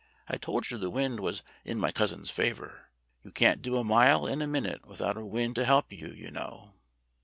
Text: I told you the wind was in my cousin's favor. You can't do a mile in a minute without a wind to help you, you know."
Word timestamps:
I 0.27 0.37
told 0.37 0.71
you 0.71 0.79
the 0.79 0.89
wind 0.89 1.19
was 1.19 1.43
in 1.63 1.77
my 1.77 1.91
cousin's 1.91 2.31
favor. 2.31 2.89
You 3.23 3.29
can't 3.31 3.61
do 3.61 3.77
a 3.77 3.83
mile 3.83 4.25
in 4.25 4.41
a 4.41 4.47
minute 4.47 4.83
without 4.87 5.15
a 5.15 5.23
wind 5.23 5.53
to 5.57 5.63
help 5.63 5.91
you, 5.93 6.07
you 6.07 6.31
know." 6.31 6.73